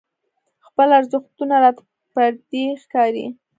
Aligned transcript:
خپل 0.67 0.87
ارزښتونه 0.99 1.55
راته 1.63 1.81
پردي 2.13 2.65
ښکاري. 2.81 3.25